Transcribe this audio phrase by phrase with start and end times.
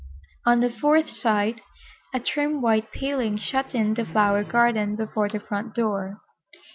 [0.47, 1.61] On the fourth side
[2.11, 6.19] a trim white paling shut in the flower garden before the front door.